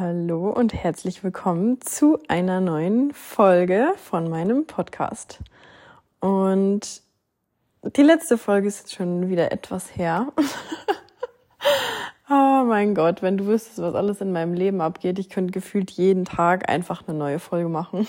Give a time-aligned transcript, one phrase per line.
[0.00, 5.40] Hallo und herzlich willkommen zu einer neuen Folge von meinem Podcast.
[6.20, 7.02] Und
[7.82, 10.32] die letzte Folge ist jetzt schon wieder etwas her.
[12.30, 15.90] oh mein Gott, wenn du wüsstest, was alles in meinem Leben abgeht, ich könnte gefühlt
[15.90, 18.08] jeden Tag einfach eine neue Folge machen.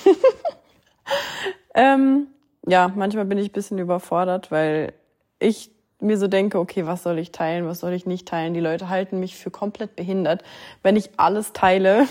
[1.75, 2.27] ähm,
[2.65, 4.93] ja, manchmal bin ich ein bisschen überfordert, weil
[5.39, 5.71] ich
[6.01, 8.53] mir so denke, okay, was soll ich teilen, was soll ich nicht teilen?
[8.53, 10.43] Die Leute halten mich für komplett behindert,
[10.83, 12.07] wenn ich alles teile.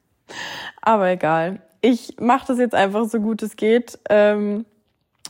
[0.82, 1.60] Aber egal.
[1.80, 4.66] Ich mache das jetzt einfach so gut es geht ähm,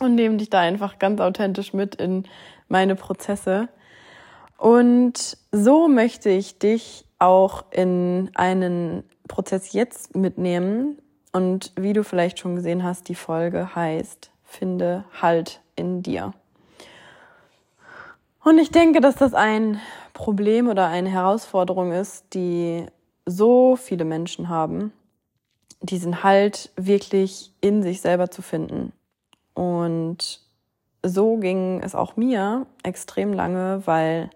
[0.01, 2.25] und nehme dich da einfach ganz authentisch mit in
[2.69, 3.69] meine Prozesse.
[4.57, 10.99] Und so möchte ich dich auch in einen Prozess jetzt mitnehmen.
[11.33, 16.33] Und wie du vielleicht schon gesehen hast, die Folge heißt Finde Halt in dir.
[18.45, 19.81] Und ich denke, dass das ein
[20.15, 22.87] Problem oder eine Herausforderung ist, die
[23.27, 24.93] so viele Menschen haben,
[25.81, 28.93] diesen Halt wirklich in sich selber zu finden.
[29.55, 30.41] Und
[31.03, 34.31] so ging es auch mir extrem lange, weil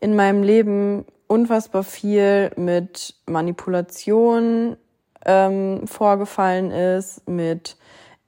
[0.00, 4.76] in meinem Leben unfassbar viel mit Manipulation
[5.24, 7.76] ähm, vorgefallen ist, mit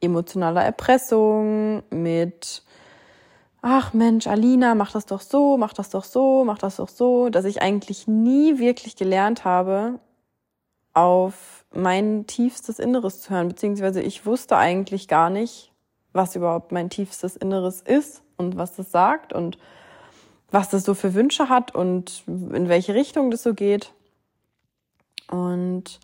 [0.01, 2.63] emotionaler Erpressung, mit
[3.63, 7.29] ach Mensch, Alina, mach das doch so, mach das doch so, mach das doch so,
[7.29, 10.01] dass ich eigentlich nie wirklich gelernt habe,
[10.93, 15.73] auf mein tiefstes Inneres zu hören, beziehungsweise ich wusste eigentlich gar nicht,
[16.13, 19.59] was überhaupt mein tiefstes Inneres ist und was das sagt und
[20.51, 23.93] was das so für Wünsche hat und in welche Richtung das so geht.
[25.31, 26.01] Und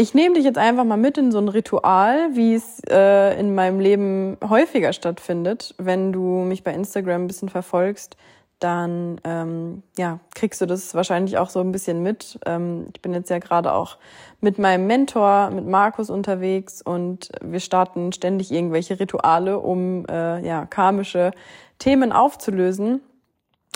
[0.00, 3.54] ich nehme dich jetzt einfach mal mit in so ein Ritual, wie es äh, in
[3.54, 5.74] meinem Leben häufiger stattfindet.
[5.76, 8.16] Wenn du mich bei Instagram ein bisschen verfolgst,
[8.60, 12.38] dann ähm, ja, kriegst du das wahrscheinlich auch so ein bisschen mit.
[12.46, 13.98] Ähm, ich bin jetzt ja gerade auch
[14.40, 20.64] mit meinem Mentor, mit Markus unterwegs und wir starten ständig irgendwelche Rituale, um äh, ja,
[20.64, 21.32] karmische
[21.78, 23.02] Themen aufzulösen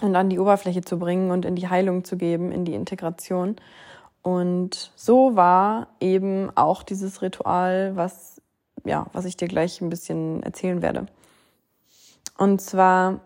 [0.02, 3.56] und an die Oberfläche zu bringen und in die Heilung zu geben, in die Integration.
[4.24, 8.40] Und so war eben auch dieses Ritual, was,
[8.82, 11.04] ja, was ich dir gleich ein bisschen erzählen werde.
[12.38, 13.20] Und zwar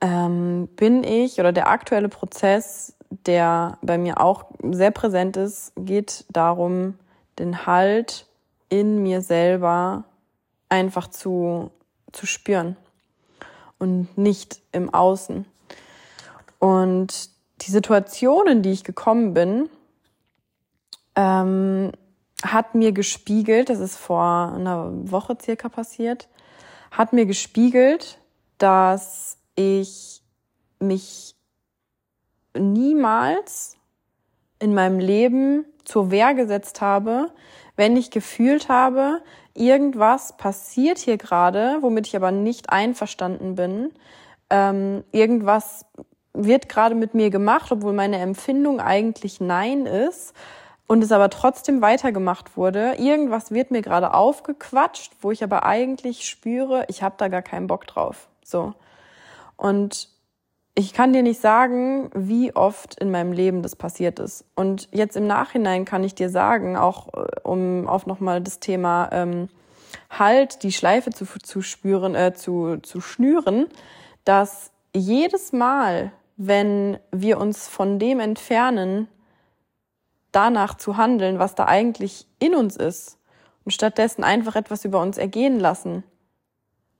[0.00, 6.24] ähm, bin ich oder der aktuelle Prozess, der bei mir auch sehr präsent ist, geht
[6.30, 6.98] darum,
[7.38, 8.24] den Halt
[8.70, 10.04] in mir selber
[10.70, 11.70] einfach zu,
[12.10, 12.78] zu spüren
[13.78, 15.44] und nicht im Außen.
[16.58, 17.28] Und
[17.60, 19.68] die Situationen, die ich gekommen bin,
[21.16, 21.92] ähm,
[22.42, 26.28] hat mir gespiegelt, das ist vor einer Woche circa passiert,
[26.90, 28.18] hat mir gespiegelt,
[28.58, 30.22] dass ich
[30.80, 31.36] mich
[32.58, 33.76] niemals
[34.58, 37.30] in meinem Leben zur Wehr gesetzt habe,
[37.76, 39.22] wenn ich gefühlt habe,
[39.54, 43.90] irgendwas passiert hier gerade, womit ich aber nicht einverstanden bin.
[44.50, 45.86] Ähm, irgendwas
[46.34, 50.34] wird gerade mit mir gemacht, obwohl meine Empfindung eigentlich Nein ist
[50.92, 52.96] und es aber trotzdem weitergemacht wurde.
[52.98, 57.66] Irgendwas wird mir gerade aufgequatscht, wo ich aber eigentlich spüre, ich habe da gar keinen
[57.66, 58.28] Bock drauf.
[58.44, 58.74] So.
[59.56, 60.10] Und
[60.74, 64.44] ich kann dir nicht sagen, wie oft in meinem Leben das passiert ist.
[64.54, 69.08] Und jetzt im Nachhinein kann ich dir sagen, auch äh, um auf nochmal das Thema
[69.12, 69.48] ähm,
[70.10, 73.66] Halt, die Schleife zu, zu spüren, äh, zu, zu schnüren,
[74.26, 79.08] dass jedes Mal, wenn wir uns von dem entfernen,
[80.32, 83.18] danach zu handeln, was da eigentlich in uns ist
[83.64, 86.02] und stattdessen einfach etwas über uns ergehen lassen,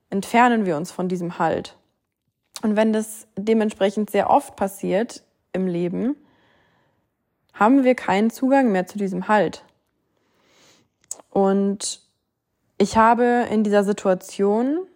[0.09, 1.75] entfernen wir uns von diesem Halt.
[2.61, 6.15] Und wenn das dementsprechend sehr oft passiert im Leben,
[7.53, 9.65] haben wir keinen Zugang mehr zu diesem Halt.
[11.29, 12.01] Und
[12.77, 14.87] ich habe in dieser Situation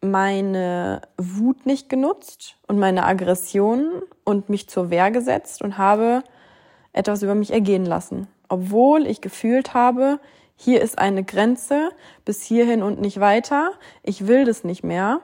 [0.00, 6.22] meine Wut nicht genutzt und meine Aggression und mich zur Wehr gesetzt und habe
[6.92, 10.20] etwas über mich ergehen lassen, obwohl ich gefühlt habe,
[10.56, 11.90] hier ist eine Grenze,
[12.24, 13.72] bis hierhin und nicht weiter,
[14.02, 15.20] ich will das nicht mehr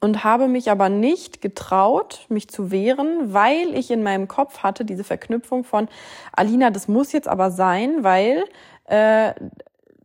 [0.00, 4.84] und habe mich aber nicht getraut, mich zu wehren, weil ich in meinem Kopf hatte
[4.84, 5.88] diese Verknüpfung von
[6.32, 8.44] Alina, das muss jetzt aber sein, weil
[8.86, 9.32] äh,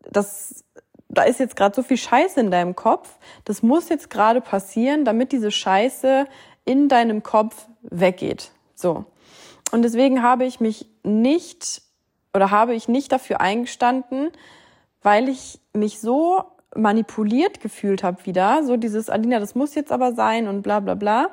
[0.10, 0.64] das
[1.10, 5.04] da ist jetzt gerade so viel Scheiße in deinem Kopf, das muss jetzt gerade passieren,
[5.04, 6.28] damit diese Scheiße
[6.64, 8.52] in deinem Kopf weggeht.
[8.76, 9.06] So.
[9.72, 11.82] Und deswegen habe ich mich nicht
[12.34, 14.32] oder habe ich nicht dafür eingestanden,
[15.02, 16.44] weil ich mich so
[16.76, 20.96] manipuliert gefühlt habe wieder, so dieses Alina, das muss jetzt aber sein und bla bla
[20.96, 21.32] bla,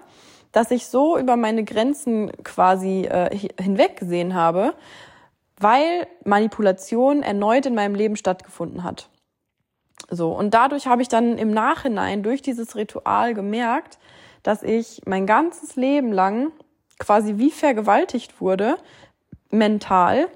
[0.52, 4.74] dass ich so über meine Grenzen quasi äh, hinweg gesehen habe,
[5.58, 9.08] weil Manipulation erneut in meinem Leben stattgefunden hat.
[10.10, 13.98] So, und dadurch habe ich dann im Nachhinein durch dieses Ritual gemerkt,
[14.42, 16.52] dass ich mein ganzes Leben lang
[16.98, 18.76] quasi wie vergewaltigt wurde,
[19.50, 20.28] mental,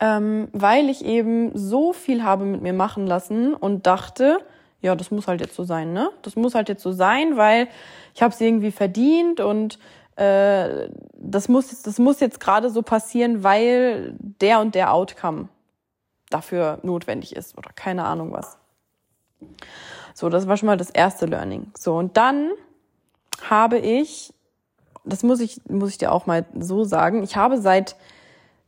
[0.00, 4.38] ähm, weil ich eben so viel habe mit mir machen lassen und dachte,
[4.80, 6.10] ja, das muss halt jetzt so sein, ne?
[6.22, 7.68] Das muss halt jetzt so sein, weil
[8.14, 9.78] ich habe es irgendwie verdient und
[10.16, 15.48] äh, das muss das muss jetzt gerade so passieren, weil der und der Outcome
[16.30, 18.58] dafür notwendig ist oder keine Ahnung was.
[20.14, 21.70] So, das war schon mal das erste Learning.
[21.76, 22.50] So und dann
[23.50, 24.32] habe ich,
[25.06, 27.96] das muss ich muss ich dir auch mal so sagen, ich habe seit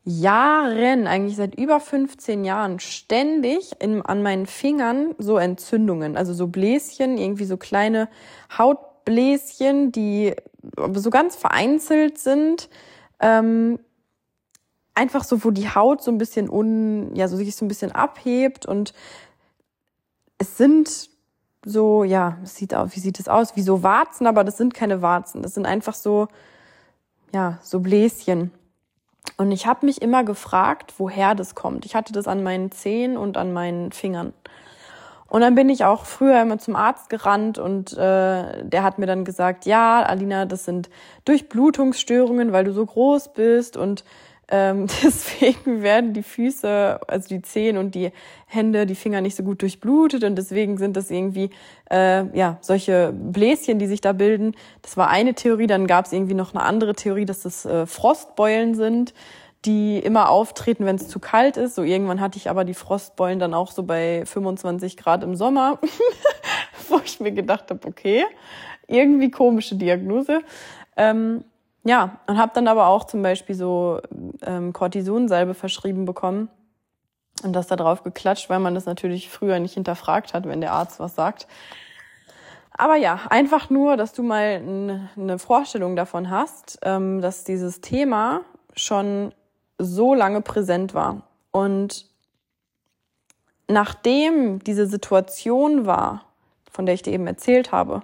[0.04, 6.46] Jahren, eigentlich seit über 15 Jahren, ständig in, an meinen Fingern so Entzündungen, also so
[6.46, 8.08] Bläschen, irgendwie so kleine
[8.56, 10.34] Hautbläschen, die
[10.94, 12.70] so ganz vereinzelt sind.
[13.20, 13.78] Ähm,
[14.94, 17.92] einfach so, wo die Haut so ein bisschen un, ja, so sich so ein bisschen
[17.92, 18.64] abhebt.
[18.64, 18.94] Und
[20.38, 21.10] es sind
[21.64, 23.56] so, ja, sieht aus, wie sieht es aus?
[23.56, 25.42] Wie so Warzen, aber das sind keine Warzen.
[25.42, 26.28] Das sind einfach so,
[27.32, 28.52] ja, so Bläschen.
[29.36, 31.84] Und ich habe mich immer gefragt, woher das kommt.
[31.84, 34.32] Ich hatte das an meinen Zehen und an meinen Fingern.
[35.28, 39.04] Und dann bin ich auch früher immer zum Arzt gerannt und äh, der hat mir
[39.04, 40.88] dann gesagt, ja, Alina, das sind
[41.26, 44.04] Durchblutungsstörungen, weil du so groß bist und
[44.50, 48.10] ähm, deswegen werden die Füße, also die Zehen und die
[48.46, 51.50] Hände, die Finger nicht so gut durchblutet und deswegen sind das irgendwie
[51.90, 54.54] äh, ja solche Bläschen, die sich da bilden.
[54.82, 55.66] Das war eine Theorie.
[55.66, 59.12] Dann gab es irgendwie noch eine andere Theorie, dass das äh, Frostbeulen sind,
[59.64, 61.74] die immer auftreten, wenn es zu kalt ist.
[61.74, 65.78] So irgendwann hatte ich aber die Frostbeulen dann auch so bei 25 Grad im Sommer,
[66.88, 68.24] wo ich mir gedacht habe, okay,
[68.86, 70.40] irgendwie komische Diagnose.
[70.96, 71.44] Ähm,
[71.84, 74.00] ja, und habe dann aber auch zum Beispiel so
[74.42, 76.48] ähm, Cortisonsalbe verschrieben bekommen
[77.42, 80.72] und das da drauf geklatscht, weil man das natürlich früher nicht hinterfragt hat, wenn der
[80.72, 81.46] Arzt was sagt.
[82.72, 84.62] Aber ja, einfach nur, dass du mal
[85.16, 88.42] eine Vorstellung davon hast, ähm, dass dieses Thema
[88.74, 89.34] schon
[89.78, 91.22] so lange präsent war.
[91.50, 92.06] Und
[93.66, 96.24] nachdem diese Situation war,
[96.70, 98.02] von der ich dir eben erzählt habe,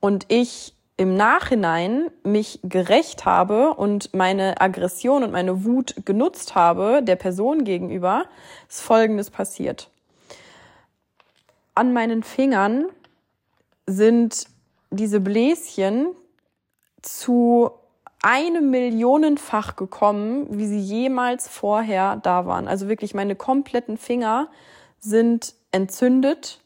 [0.00, 7.02] und ich im Nachhinein mich gerecht habe und meine Aggression und meine Wut genutzt habe
[7.02, 8.24] der Person gegenüber,
[8.68, 9.90] ist Folgendes passiert.
[11.74, 12.86] An meinen Fingern
[13.86, 14.46] sind
[14.90, 16.08] diese Bläschen
[17.02, 17.70] zu
[18.22, 22.66] einem Millionenfach gekommen, wie sie jemals vorher da waren.
[22.66, 24.48] Also wirklich meine kompletten Finger
[24.98, 26.60] sind entzündet,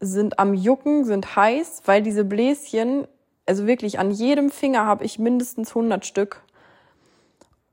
[0.00, 3.06] sind am Jucken, sind heiß, weil diese Bläschen
[3.48, 6.42] also wirklich an jedem Finger habe ich mindestens 100 Stück.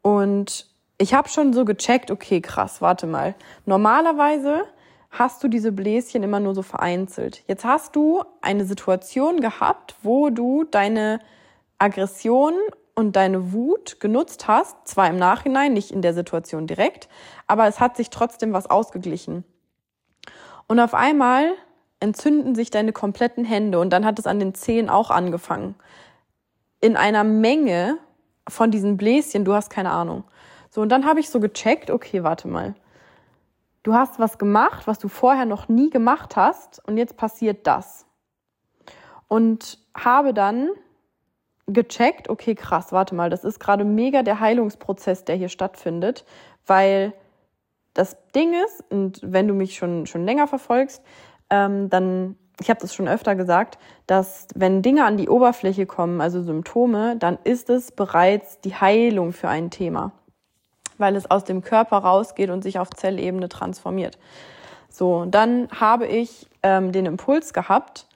[0.02, 0.68] Und
[0.98, 3.36] ich habe schon so gecheckt, okay, krass, warte mal.
[3.66, 4.64] Normalerweise
[5.12, 7.44] hast du diese Bläschen immer nur so vereinzelt.
[7.48, 11.20] Jetzt hast du eine Situation gehabt, wo du deine
[11.78, 12.54] Aggression
[12.96, 17.10] und deine Wut genutzt hast, zwar im Nachhinein, nicht in der Situation direkt,
[17.48, 19.44] aber es hat sich trotzdem was ausgeglichen.
[20.68, 21.52] Und auf einmal
[22.06, 25.76] entzünden sich deine kompletten Hände und dann hat es an den Zehen auch angefangen.
[26.80, 27.98] In einer Menge
[28.48, 30.24] von diesen Bläschen, du hast keine Ahnung.
[30.70, 32.76] So, und dann habe ich so gecheckt, okay, warte mal.
[33.84, 38.06] Du hast was gemacht, was du vorher noch nie gemacht hast und jetzt passiert das.
[39.28, 40.70] Und habe dann
[41.68, 46.24] gecheckt, okay, krass, warte mal, das ist gerade mega der Heilungsprozess, der hier stattfindet,
[46.68, 47.14] weil
[47.96, 51.02] das Ding ist, und wenn du mich schon, schon länger verfolgst,
[51.56, 56.22] ähm, dann, ich habe das schon öfter gesagt, dass wenn Dinge an die Oberfläche kommen,
[56.22, 60.12] also Symptome, dann ist es bereits die Heilung für ein Thema,
[60.98, 64.18] weil es aus dem Körper rausgeht und sich auf Zellebene transformiert.
[64.90, 68.08] So, dann habe ich ähm, den Impuls gehabt,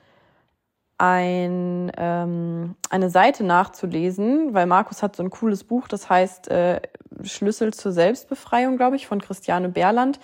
[0.97, 6.81] ein, ähm, eine Seite nachzulesen, weil Markus hat so ein cooles Buch, das heißt äh,
[7.23, 10.19] Schlüssel zur Selbstbefreiung, glaube ich, von Christiane Berland.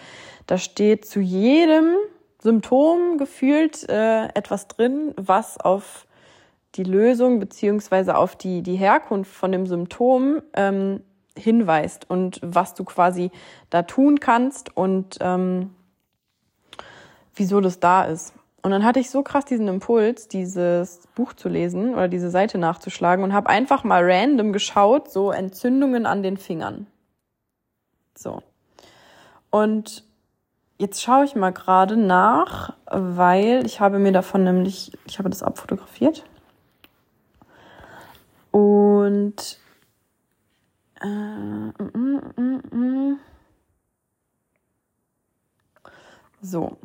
[0.47, 1.95] Da steht zu jedem
[2.45, 6.05] Symptom gefühlt äh, etwas drin, was auf
[6.75, 11.01] die Lösung beziehungsweise auf die, die Herkunft von dem Symptom ähm,
[11.35, 13.31] hinweist und was du quasi
[13.71, 15.73] da tun kannst und ähm,
[17.33, 18.35] wieso das da ist.
[18.61, 22.59] Und dann hatte ich so krass diesen Impuls, dieses Buch zu lesen oder diese Seite
[22.59, 26.85] nachzuschlagen und habe einfach mal random geschaut, so Entzündungen an den Fingern.
[28.15, 28.43] So.
[29.49, 30.03] Und
[30.77, 35.41] Jetzt schaue ich mal gerade nach, weil ich habe mir davon nämlich, ich habe das
[35.41, 36.25] abfotografiert.
[38.51, 39.57] Und
[41.01, 43.19] äh, mm, mm, mm, mm.
[46.41, 46.77] so.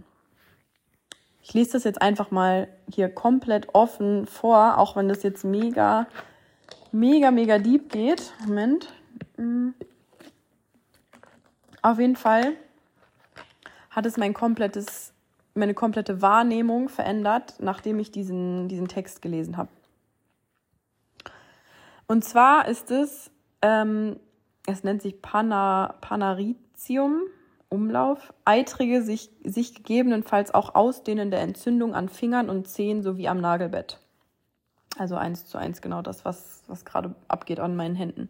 [1.42, 6.06] Ich lese das jetzt einfach mal hier komplett offen vor, auch wenn das jetzt mega,
[6.92, 8.32] mega, mega deep geht.
[8.46, 8.88] Moment.
[9.36, 9.70] Mm.
[11.82, 12.52] Auf jeden Fall
[13.90, 15.12] hat es mein komplettes,
[15.54, 19.68] meine komplette Wahrnehmung verändert, nachdem ich diesen, diesen Text gelesen habe.
[22.06, 23.30] Und zwar ist es,
[23.62, 24.18] ähm,
[24.66, 27.22] es nennt sich Pana, Panaritium,
[27.68, 34.00] Umlauf, eitrige, sich, sich gegebenenfalls auch ausdehnende Entzündung an Fingern und Zehen sowie am Nagelbett.
[34.98, 38.28] Also eins zu eins genau das, was, was gerade abgeht an meinen Händen.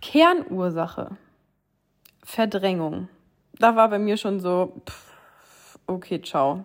[0.00, 1.16] Kernursache.
[2.22, 3.08] Verdrängung.
[3.54, 6.64] Da war bei mir schon so, pff, okay, ciao.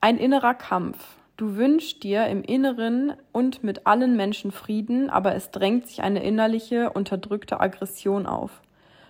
[0.00, 0.98] Ein innerer Kampf.
[1.36, 6.22] Du wünschst dir im Inneren und mit allen Menschen Frieden, aber es drängt sich eine
[6.22, 8.62] innerliche, unterdrückte Aggression auf.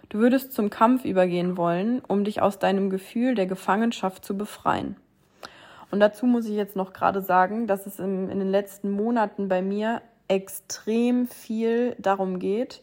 [0.09, 4.97] Du würdest zum Kampf übergehen wollen, um dich aus deinem Gefühl der Gefangenschaft zu befreien.
[5.91, 9.49] Und dazu muss ich jetzt noch gerade sagen, dass es im, in den letzten Monaten
[9.49, 12.83] bei mir extrem viel darum geht,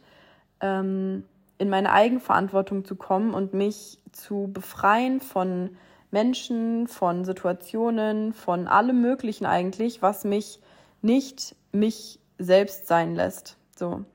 [0.60, 1.24] ähm,
[1.58, 5.78] in meine Eigenverantwortung zu kommen und mich zu befreien von
[6.12, 10.60] Menschen, von Situationen, von allem Möglichen eigentlich, was mich
[11.02, 13.58] nicht mich selbst sein lässt.
[13.76, 14.06] So.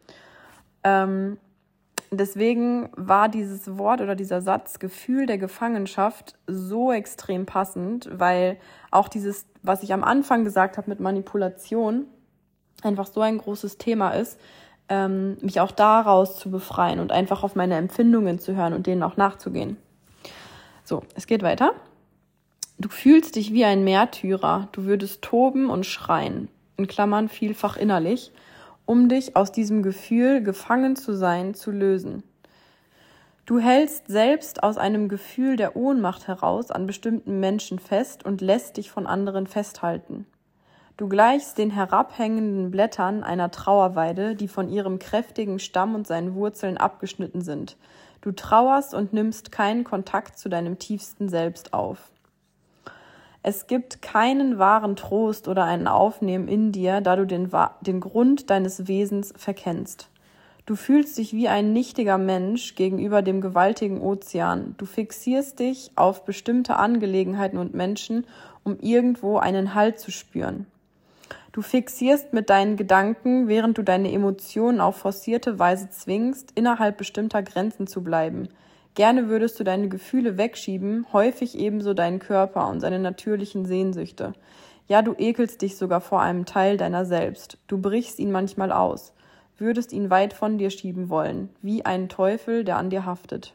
[0.83, 1.39] Ähm,
[2.11, 8.59] deswegen war dieses Wort oder dieser Satz Gefühl der Gefangenschaft so extrem passend, weil
[8.91, 12.07] auch dieses, was ich am Anfang gesagt habe mit Manipulation,
[12.83, 14.41] einfach so ein großes Thema ist,
[14.91, 19.03] ähm, mich auch daraus zu befreien und einfach auf meine Empfindungen zu hören und denen
[19.03, 19.79] auch nachzugehen.
[20.85, 21.73] So, es geht weiter.
[22.79, 28.33] Du fühlst dich wie ein Märtyrer, du würdest toben und schreien, in Klammern vielfach innerlich,
[28.87, 32.23] um dich aus diesem Gefühl, gefangen zu sein, zu lösen.
[33.47, 38.77] Du hältst selbst aus einem Gefühl der Ohnmacht heraus an bestimmten Menschen fest und lässt
[38.77, 40.27] dich von anderen festhalten.
[41.01, 46.77] Du gleichst den herabhängenden Blättern einer Trauerweide, die von ihrem kräftigen Stamm und seinen Wurzeln
[46.77, 47.79] abgeschnitten sind.
[48.21, 52.11] Du trauerst und nimmst keinen Kontakt zu deinem tiefsten Selbst auf.
[53.43, 58.51] Es gibt keinen wahren Trost oder ein Aufnehmen in dir, da du den, den Grund
[58.51, 60.11] deines Wesens verkennst.
[60.67, 64.75] Du fühlst dich wie ein nichtiger Mensch gegenüber dem gewaltigen Ozean.
[64.77, 68.27] Du fixierst dich auf bestimmte Angelegenheiten und Menschen,
[68.65, 70.67] um irgendwo einen Halt zu spüren.
[71.53, 77.43] Du fixierst mit deinen Gedanken, während du deine Emotionen auf forcierte Weise zwingst, innerhalb bestimmter
[77.43, 78.49] Grenzen zu bleiben.
[78.95, 84.33] Gerne würdest du deine Gefühle wegschieben, häufig ebenso deinen Körper und seine natürlichen Sehnsüchte.
[84.87, 87.59] Ja, du ekelst dich sogar vor einem Teil deiner selbst.
[87.67, 89.13] Du brichst ihn manchmal aus,
[89.59, 93.55] würdest ihn weit von dir schieben wollen, wie einen Teufel, der an dir haftet.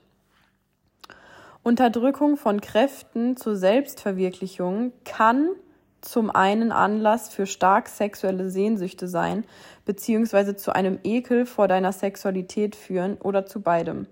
[1.63, 5.49] Unterdrückung von Kräften zur Selbstverwirklichung kann
[6.05, 9.43] zum einen Anlass für stark sexuelle Sehnsüchte sein,
[9.85, 14.07] beziehungsweise zu einem Ekel vor deiner Sexualität führen oder zu beidem.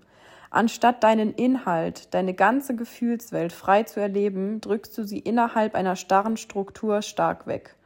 [0.50, 6.36] Anstatt deinen Inhalt, deine ganze Gefühlswelt frei zu erleben, drückst du sie innerhalb einer starren
[6.36, 7.76] Struktur stark weg.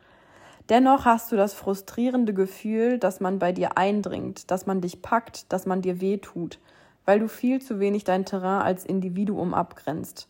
[0.69, 5.51] Dennoch hast du das frustrierende Gefühl, dass man bei dir eindringt, dass man dich packt,
[5.51, 6.59] dass man dir wehtut,
[7.07, 10.29] weil du viel zu wenig dein Terrain als Individuum abgrenzt.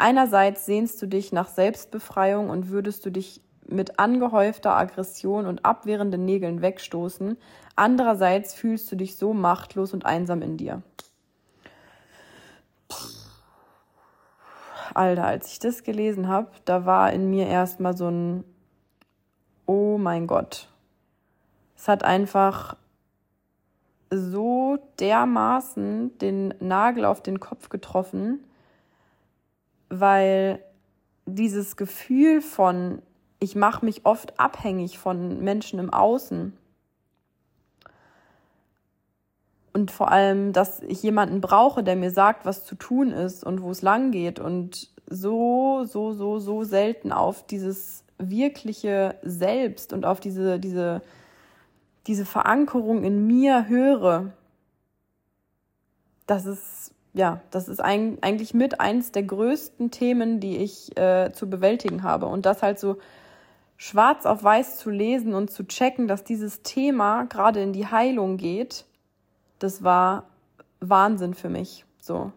[0.00, 6.24] Einerseits sehnst du dich nach Selbstbefreiung und würdest du dich mit angehäufter Aggression und abwehrenden
[6.24, 7.36] Nägeln wegstoßen,
[7.74, 10.82] andererseits fühlst du dich so machtlos und einsam in dir.
[14.94, 18.44] Alter, als ich das gelesen habe, da war in mir erstmal so ein
[19.66, 20.68] Oh mein Gott.
[21.76, 22.76] Es hat einfach
[24.10, 28.44] so dermaßen den Nagel auf den Kopf getroffen,
[29.88, 30.62] weil
[31.26, 33.02] dieses Gefühl von,
[33.40, 36.56] ich mache mich oft abhängig von Menschen im Außen
[39.78, 43.62] und vor allem, dass ich jemanden brauche, der mir sagt, was zu tun ist und
[43.62, 50.04] wo es lang geht und so, so, so, so selten auf dieses wirkliche Selbst und
[50.04, 51.00] auf diese, diese,
[52.08, 54.32] diese Verankerung in mir höre.
[56.26, 61.32] Das ist, ja, das ist ein, eigentlich mit eins der größten Themen, die ich äh,
[61.32, 62.26] zu bewältigen habe.
[62.26, 62.98] Und das halt so
[63.76, 68.36] schwarz auf weiß zu lesen und zu checken, dass dieses Thema gerade in die Heilung
[68.36, 68.84] geht
[69.58, 70.28] das war
[70.80, 71.84] Wahnsinn für mich.
[72.00, 72.32] So.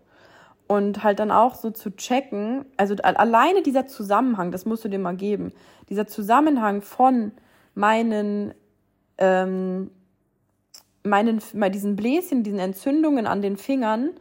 [0.68, 5.00] Und halt dann auch so zu checken, also alleine dieser Zusammenhang, das musst du dir
[5.00, 5.52] mal geben,
[5.90, 7.34] dieser Zusammenhang von
[7.76, 8.54] meinen,
[9.18, 9.92] ähm,
[11.04, 14.12] meinen, diesen Bläschen, diesen Entzündungen an den Fingern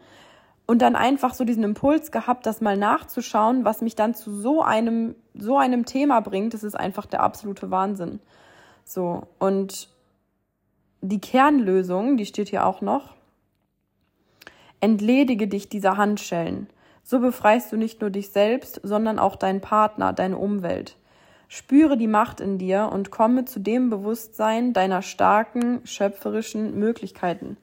[0.70, 4.62] und dann einfach so diesen Impuls gehabt, das mal nachzuschauen, was mich dann zu so
[4.62, 6.54] einem, so einem Thema bringt.
[6.54, 8.20] Das ist einfach der absolute Wahnsinn.
[8.84, 9.26] So.
[9.40, 9.88] Und
[11.00, 13.16] die Kernlösung, die steht hier auch noch.
[14.78, 16.68] Entledige dich dieser Handschellen.
[17.02, 20.94] So befreist du nicht nur dich selbst, sondern auch deinen Partner, deine Umwelt.
[21.48, 27.56] Spüre die Macht in dir und komme zu dem Bewusstsein deiner starken, schöpferischen Möglichkeiten.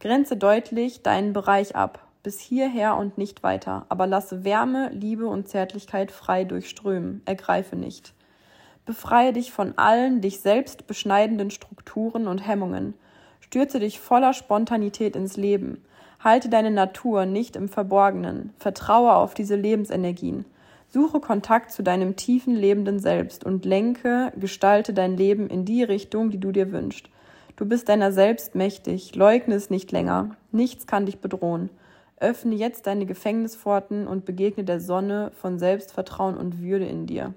[0.00, 5.46] Grenze deutlich deinen Bereich ab bis hierher und nicht weiter, aber lasse Wärme, Liebe und
[5.46, 8.14] Zärtlichkeit frei durchströmen, ergreife nicht.
[8.86, 12.94] Befreie dich von allen dich selbst beschneidenden Strukturen und Hemmungen.
[13.40, 15.84] Stürze dich voller Spontanität ins Leben.
[16.18, 18.54] Halte deine Natur nicht im Verborgenen.
[18.58, 20.46] Vertraue auf diese Lebensenergien.
[20.88, 26.30] Suche Kontakt zu deinem tiefen lebenden Selbst und lenke, gestalte dein Leben in die Richtung,
[26.30, 27.08] die du dir wünschst.
[27.56, 30.36] Du bist deiner selbst mächtig, leugne es nicht länger.
[30.52, 31.68] Nichts kann dich bedrohen.
[32.16, 37.34] Öffne jetzt deine Gefängnispforten und begegne der Sonne von Selbstvertrauen und Würde in dir.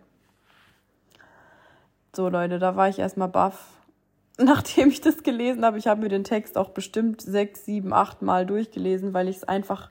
[2.15, 3.74] So, Leute, da war ich erstmal baff.
[4.38, 8.22] Nachdem ich das gelesen habe, ich habe mir den Text auch bestimmt sechs, sieben, acht
[8.22, 9.89] Mal durchgelesen, weil ich es einfach,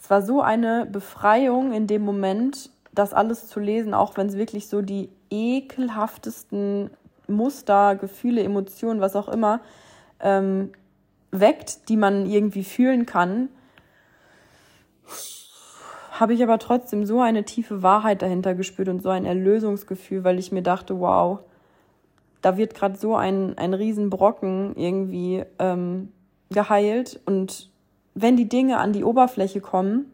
[0.00, 4.36] es war so eine Befreiung in dem Moment, das alles zu lesen, auch wenn es
[4.36, 6.90] wirklich so die ekelhaftesten
[7.26, 9.60] Muster, Gefühle, Emotionen, was auch immer,
[10.20, 10.70] ähm,
[11.32, 13.48] weckt, die man irgendwie fühlen kann
[16.12, 20.38] habe ich aber trotzdem so eine tiefe Wahrheit dahinter gespürt und so ein Erlösungsgefühl, weil
[20.38, 21.40] ich mir dachte, wow,
[22.40, 26.12] da wird gerade so ein, ein Riesenbrocken irgendwie ähm,
[26.50, 27.20] geheilt.
[27.26, 27.70] Und
[28.14, 30.12] wenn die Dinge an die Oberfläche kommen,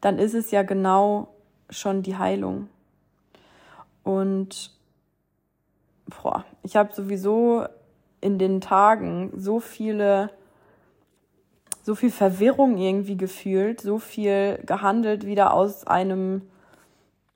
[0.00, 1.28] dann ist es ja genau
[1.70, 2.68] schon die Heilung.
[4.02, 4.76] Und
[6.06, 7.64] boah, ich habe sowieso
[8.20, 10.30] in den Tagen so viele
[11.82, 16.42] so viel Verwirrung irgendwie gefühlt, so viel gehandelt wieder aus einem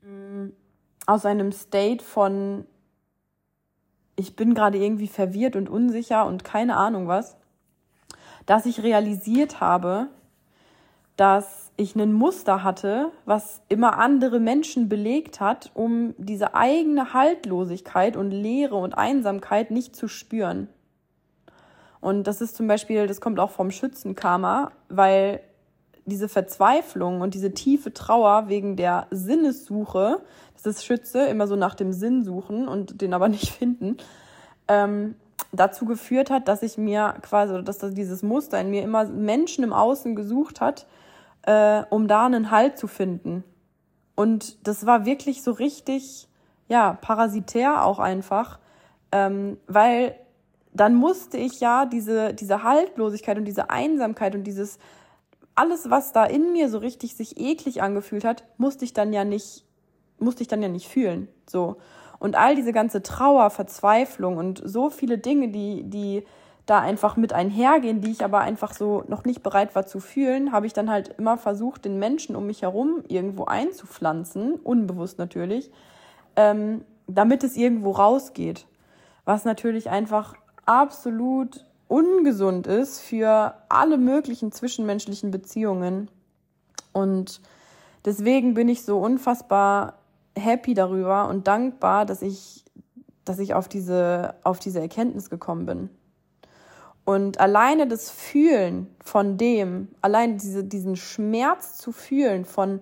[0.01, 0.47] mm,
[1.05, 2.65] aus einem State von
[4.15, 7.37] ich bin gerade irgendwie verwirrt und unsicher und keine Ahnung was,
[8.45, 10.07] dass ich realisiert habe,
[11.17, 18.17] dass ich ein Muster hatte, was immer andere Menschen belegt hat, um diese eigene Haltlosigkeit
[18.17, 20.67] und Leere und Einsamkeit nicht zu spüren.
[22.07, 25.41] Und das ist zum Beispiel, das kommt auch vom Schützenkarma, weil
[26.05, 30.21] diese Verzweiflung und diese tiefe Trauer wegen der Sinnessuche,
[30.53, 33.97] das ist Schütze, immer so nach dem Sinn suchen und den aber nicht finden,
[34.69, 35.15] ähm,
[35.51, 39.73] dazu geführt hat, dass ich mir quasi, dass dieses Muster in mir immer Menschen im
[39.73, 40.87] Außen gesucht hat,
[41.41, 43.43] äh, um da einen Halt zu finden.
[44.15, 46.29] Und das war wirklich so richtig,
[46.69, 48.59] ja, parasitär auch einfach,
[49.11, 50.15] ähm, weil
[50.79, 54.79] dann musste ich ja diese, diese Haltlosigkeit und diese Einsamkeit und dieses
[55.55, 59.23] alles, was da in mir so richtig sich eklig angefühlt hat, musste ich dann ja
[59.23, 59.65] nicht,
[60.19, 61.27] musste ich dann ja nicht fühlen.
[61.49, 61.77] So.
[62.19, 66.23] Und all diese ganze Trauer, Verzweiflung und so viele Dinge, die, die
[66.67, 70.51] da einfach mit einhergehen, die ich aber einfach so noch nicht bereit war zu fühlen,
[70.51, 75.71] habe ich dann halt immer versucht, den Menschen um mich herum irgendwo einzupflanzen, unbewusst natürlich,
[76.35, 78.67] ähm, damit es irgendwo rausgeht.
[79.25, 80.35] Was natürlich einfach
[80.67, 86.11] absolut ungesund ist für alle möglichen zwischenmenschlichen Beziehungen.
[86.93, 87.41] Und
[88.05, 89.95] deswegen bin ich so unfassbar
[90.37, 92.63] happy darüber und dankbar, dass ich,
[93.25, 95.89] dass ich auf diese, auf diese Erkenntnis gekommen bin.
[97.05, 102.81] Und alleine das Fühlen von dem, allein diese, diesen Schmerz zu fühlen von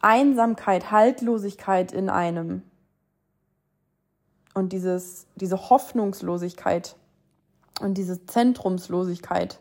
[0.00, 2.62] Einsamkeit, Haltlosigkeit in einem,
[4.56, 6.96] und dieses, diese Hoffnungslosigkeit
[7.82, 9.60] und diese Zentrumslosigkeit.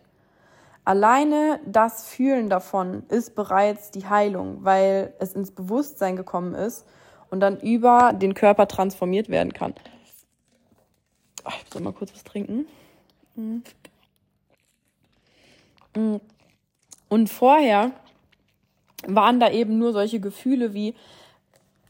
[0.85, 6.85] Alleine das Fühlen davon ist bereits die Heilung, weil es ins Bewusstsein gekommen ist
[7.29, 9.73] und dann über den Körper transformiert werden kann.
[11.45, 12.65] Ich soll mal kurz was trinken.
[13.35, 13.63] Mhm.
[15.93, 16.21] Mhm.
[17.09, 17.91] Und vorher
[19.05, 20.95] waren da eben nur solche Gefühle wie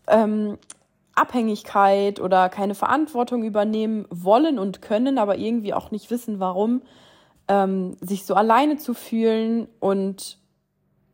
[0.08, 0.58] ähm,
[1.16, 6.82] Abhängigkeit oder keine Verantwortung übernehmen wollen und können, aber irgendwie auch nicht wissen, warum,
[7.48, 9.68] ähm, sich so alleine zu fühlen.
[9.80, 10.38] Und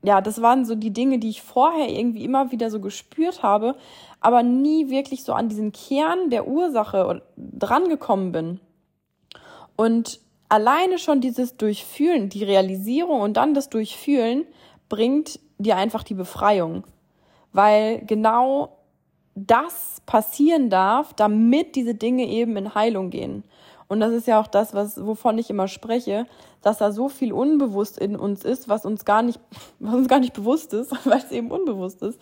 [0.04, 3.76] ja, das waren so die Dinge, die ich vorher irgendwie immer wieder so gespürt habe,
[4.20, 8.60] aber nie wirklich so an diesen Kern der Ursache drangekommen bin.
[9.76, 14.46] Und alleine schon dieses Durchfühlen, die Realisierung und dann das Durchfühlen
[14.90, 16.84] bringt dir einfach die Befreiung.
[17.54, 18.78] Weil genau
[19.36, 23.44] das passieren darf, damit diese Dinge eben in Heilung gehen.
[23.88, 26.26] Und das ist ja auch das, was, wovon ich immer spreche,
[26.62, 29.40] dass da so viel unbewusst in uns ist, was uns gar nicht,
[29.80, 32.20] was uns gar nicht bewusst ist, weil es eben unbewusst ist.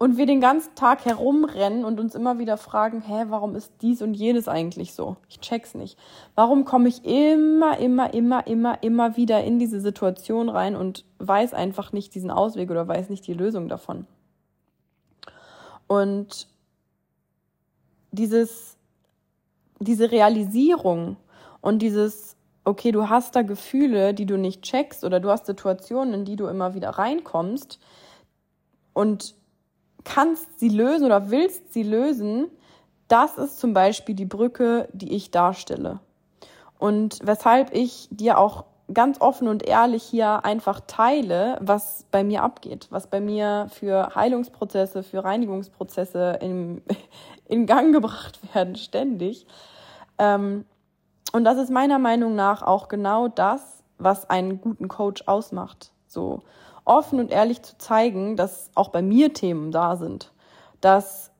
[0.00, 4.00] Und wir den ganzen Tag herumrennen und uns immer wieder fragen, hä, warum ist dies
[4.00, 5.16] und jenes eigentlich so?
[5.28, 5.98] Ich check's nicht.
[6.36, 11.52] Warum komme ich immer, immer, immer, immer, immer wieder in diese Situation rein und weiß
[11.52, 14.06] einfach nicht diesen Ausweg oder weiß nicht die Lösung davon?
[15.88, 16.46] Und
[18.12, 18.76] dieses,
[19.80, 21.16] diese Realisierung
[21.60, 26.14] und dieses, okay, du hast da Gefühle, die du nicht checkst oder du hast Situationen,
[26.14, 27.80] in die du immer wieder reinkommst
[28.92, 29.34] und
[30.04, 32.50] kannst sie lösen oder willst sie lösen,
[33.08, 36.00] das ist zum Beispiel die Brücke, die ich darstelle.
[36.78, 42.42] Und weshalb ich dir auch ganz offen und ehrlich hier einfach teile, was bei mir
[42.42, 46.82] abgeht, was bei mir für Heilungsprozesse, für Reinigungsprozesse in,
[47.46, 49.46] in Gang gebracht werden, ständig.
[50.18, 50.64] Ähm,
[51.32, 55.92] und das ist meiner Meinung nach auch genau das, was einen guten Coach ausmacht.
[56.06, 56.42] So
[56.84, 60.32] offen und ehrlich zu zeigen, dass auch bei mir Themen da sind,
[60.80, 61.30] dass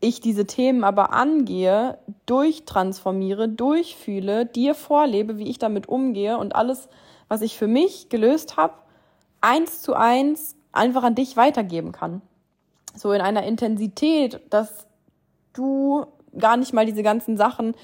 [0.00, 6.88] ich diese Themen aber angehe, durchtransformiere, durchfühle, dir vorlebe, wie ich damit umgehe und alles,
[7.28, 8.74] was ich für mich gelöst habe,
[9.40, 12.22] eins zu eins einfach an dich weitergeben kann.
[12.94, 14.86] So in einer Intensität, dass
[15.52, 16.06] du
[16.36, 17.74] gar nicht mal diese ganzen Sachen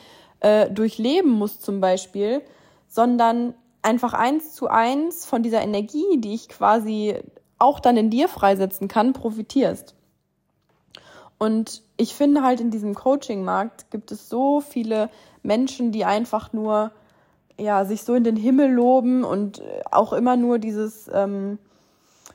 [0.40, 2.42] äh, durchleben musst zum Beispiel,
[2.86, 7.16] sondern einfach eins zu eins von dieser Energie, die ich quasi
[7.58, 9.94] auch dann in dir freisetzen kann, profitierst.
[11.38, 15.10] Und ich finde halt in diesem Coaching-Markt gibt es so viele
[15.42, 16.92] Menschen, die einfach nur
[17.58, 21.58] ja sich so in den Himmel loben und auch immer nur dieses ähm,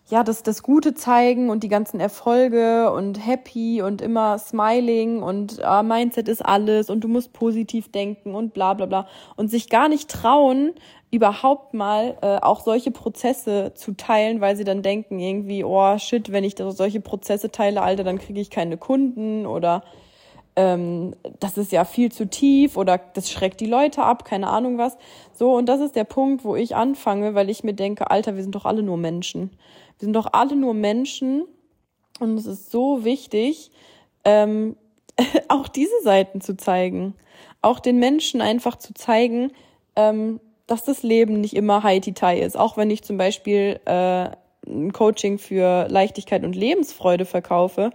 [0.10, 5.60] ja, das, das Gute zeigen und die ganzen Erfolge und happy und immer smiling und
[5.63, 9.69] äh, Mindset ist alles und du musst positiv denken und bla bla bla und sich
[9.69, 10.74] gar nicht trauen,
[11.12, 16.32] überhaupt mal äh, auch solche Prozesse zu teilen, weil sie dann denken irgendwie, oh shit,
[16.32, 19.84] wenn ich solche Prozesse teile, Alter, dann kriege ich keine Kunden oder
[20.56, 24.80] ähm, das ist ja viel zu tief oder das schreckt die Leute ab, keine Ahnung
[24.80, 24.98] was.
[25.34, 28.41] So, und das ist der Punkt, wo ich anfange, weil ich mir denke, Alter, wir
[28.41, 29.52] sind doch alle nur Menschen.
[29.99, 31.45] Wir sind doch alle nur Menschen
[32.19, 33.71] und es ist so wichtig,
[34.23, 34.77] ähm,
[35.49, 37.15] auch diese Seiten zu zeigen.
[37.62, 39.51] Auch den Menschen einfach zu zeigen,
[39.97, 42.57] ähm, dass das Leben nicht immer High-Titai ist.
[42.57, 44.29] Auch wenn ich zum Beispiel äh,
[44.67, 47.91] ein Coaching für Leichtigkeit und Lebensfreude verkaufe.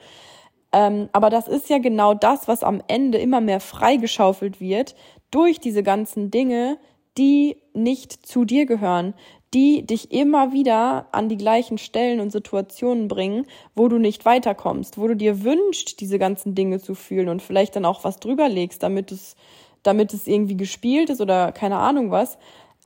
[0.73, 4.95] Ähm, aber das ist ja genau das, was am Ende immer mehr freigeschaufelt wird
[5.31, 6.79] durch diese ganzen Dinge,
[7.17, 9.15] die nicht zu dir gehören,
[9.55, 14.99] die dich immer wieder an die gleichen Stellen und Situationen bringen, wo du nicht weiterkommst,
[14.99, 18.49] wo du dir wünschst, diese ganzen Dinge zu fühlen und vielleicht dann auch was drüber
[18.49, 19.37] legst, damit es,
[19.85, 22.37] damit es irgendwie gespielt ist oder keine Ahnung was.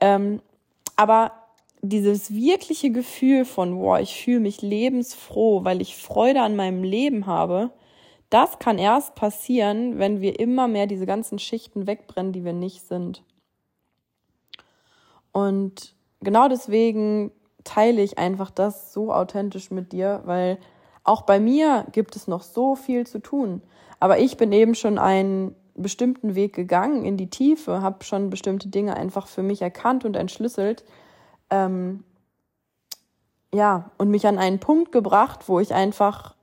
[0.01, 0.43] Ähm,
[0.97, 1.33] aber
[1.81, 7.27] dieses wirkliche Gefühl von, boah, ich fühle mich lebensfroh, weil ich Freude an meinem Leben
[7.27, 7.71] habe,
[8.31, 12.83] das kann erst passieren, wenn wir immer mehr diese ganzen Schichten wegbrennen, die wir nicht
[12.87, 13.23] sind.
[15.33, 17.33] Und genau deswegen
[17.65, 20.59] teile ich einfach das so authentisch mit dir, weil
[21.05, 23.63] auch bei mir gibt es noch so viel zu tun.
[24.01, 28.69] Aber ich bin eben schon einen bestimmten Weg gegangen in die Tiefe, habe schon bestimmte
[28.69, 30.85] Dinge einfach für mich erkannt und entschlüsselt.
[31.51, 32.05] Ähm,
[33.53, 36.35] ja, und mich an einen Punkt gebracht, wo ich einfach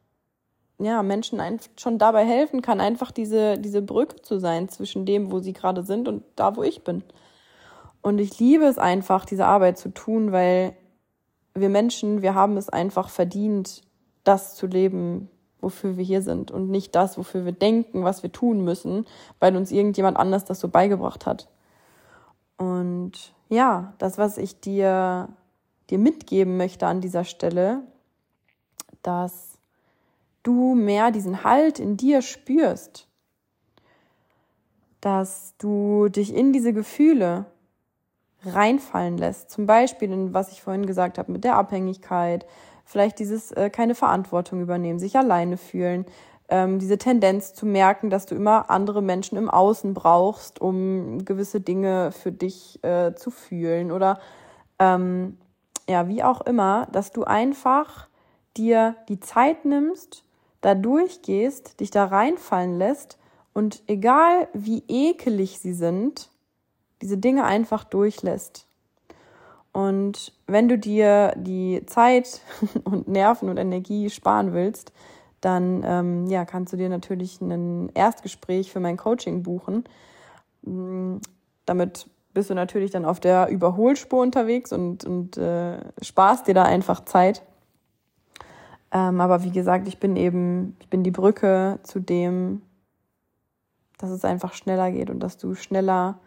[0.79, 1.39] ja, Menschen
[1.77, 5.83] schon dabei helfen kann, einfach diese, diese Brücke zu sein zwischen dem, wo sie gerade
[5.83, 7.03] sind und da, wo ich bin.
[8.05, 10.77] Und ich liebe es einfach, diese Arbeit zu tun, weil
[11.55, 13.81] wir Menschen, wir haben es einfach verdient,
[14.23, 15.27] das zu leben,
[15.59, 19.07] wofür wir hier sind und nicht das, wofür wir denken, was wir tun müssen,
[19.39, 21.49] weil uns irgendjemand anders das so beigebracht hat.
[22.57, 25.29] Und ja, das, was ich dir,
[25.89, 27.81] dir mitgeben möchte an dieser Stelle,
[29.01, 29.57] dass
[30.43, 33.07] du mehr diesen Halt in dir spürst,
[35.01, 37.47] dass du dich in diese Gefühle
[38.53, 39.49] reinfallen lässt.
[39.49, 42.45] Zum Beispiel in was ich vorhin gesagt habe mit der Abhängigkeit,
[42.85, 46.05] vielleicht dieses äh, keine Verantwortung übernehmen, sich alleine fühlen,
[46.47, 51.59] ähm, diese Tendenz zu merken, dass du immer andere Menschen im Außen brauchst, um gewisse
[51.59, 54.19] Dinge für dich äh, zu fühlen oder
[54.77, 55.37] ähm,
[55.87, 58.07] ja, wie auch immer, dass du einfach
[58.57, 60.23] dir die Zeit nimmst,
[60.61, 63.17] da durchgehst, dich da reinfallen lässt
[63.53, 66.29] und egal wie ekelig sie sind,
[67.05, 68.65] diese Dinge einfach durchlässt.
[69.73, 72.41] Und wenn du dir die Zeit
[72.83, 74.91] und Nerven und Energie sparen willst,
[75.39, 79.83] dann ähm, ja, kannst du dir natürlich ein Erstgespräch für mein Coaching buchen.
[80.63, 81.17] Mm,
[81.67, 86.63] damit bist du natürlich dann auf der Überholspur unterwegs und, und äh, sparst dir da
[86.63, 87.43] einfach Zeit.
[88.91, 92.63] Ähm, aber wie gesagt, ich bin eben, ich bin die Brücke zu dem,
[93.99, 96.17] dass es einfach schneller geht und dass du schneller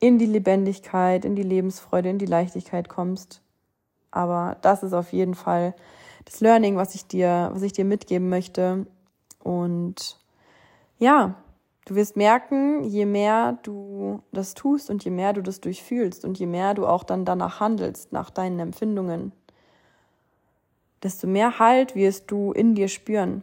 [0.00, 3.42] in die Lebendigkeit, in die Lebensfreude, in die Leichtigkeit kommst.
[4.10, 5.74] Aber das ist auf jeden Fall
[6.24, 8.86] das Learning, was ich dir, was ich dir mitgeben möchte.
[9.42, 10.18] Und
[10.98, 11.34] ja,
[11.84, 16.38] du wirst merken, je mehr du das tust und je mehr du das durchfühlst und
[16.38, 19.32] je mehr du auch dann danach handelst, nach deinen Empfindungen,
[21.02, 23.42] desto mehr Halt wirst du in dir spüren.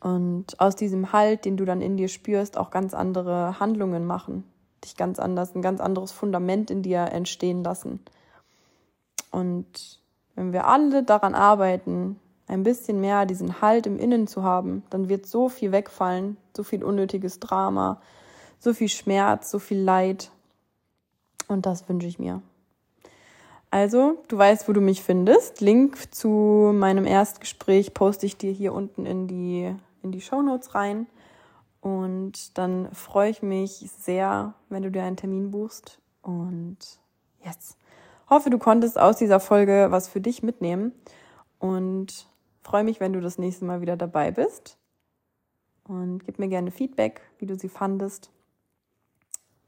[0.00, 4.44] Und aus diesem Halt, den du dann in dir spürst, auch ganz andere Handlungen machen,
[4.84, 8.00] dich ganz anders, ein ganz anderes Fundament in dir entstehen lassen.
[9.30, 10.00] Und
[10.34, 15.08] wenn wir alle daran arbeiten, ein bisschen mehr diesen Halt im Innen zu haben, dann
[15.08, 18.00] wird so viel wegfallen, so viel unnötiges Drama,
[18.58, 20.30] so viel Schmerz, so viel Leid.
[21.46, 22.42] Und das wünsche ich mir.
[23.70, 25.60] Also, du weißt, wo du mich findest.
[25.60, 30.74] Link zu meinem Erstgespräch poste ich dir hier unten in die, in die Show Notes
[30.74, 31.06] rein.
[31.88, 35.98] Und dann freue ich mich sehr, wenn du dir einen Termin buchst.
[36.20, 36.76] Und
[37.42, 37.78] yes.
[38.28, 40.92] Hoffe, du konntest aus dieser Folge was für dich mitnehmen.
[41.58, 42.28] Und
[42.60, 44.76] freue mich, wenn du das nächste Mal wieder dabei bist.
[45.84, 48.30] Und gib mir gerne Feedback, wie du sie fandest.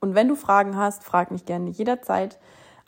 [0.00, 2.38] Und wenn du Fragen hast, frag mich gerne jederzeit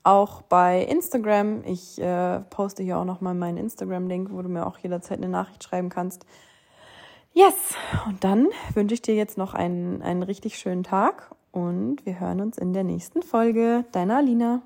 [0.03, 1.64] auch bei Instagram.
[1.64, 5.64] Ich äh, poste hier auch nochmal meinen Instagram-Link, wo du mir auch jederzeit eine Nachricht
[5.64, 6.27] schreiben kannst.
[7.35, 7.55] Yes,
[8.07, 12.42] und dann wünsche ich dir jetzt noch einen, einen richtig schönen Tag und wir hören
[12.42, 13.87] uns in der nächsten Folge.
[13.92, 14.61] Deine Alina.